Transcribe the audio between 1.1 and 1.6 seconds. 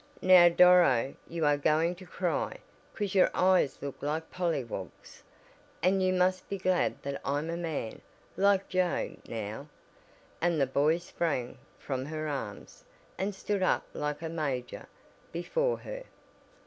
you are